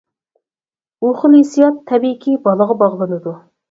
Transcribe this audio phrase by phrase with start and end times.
[1.05, 3.41] بۇ خىل ھېسسىيات تەبىئىيكى بالىغا باغلىنىدۇ.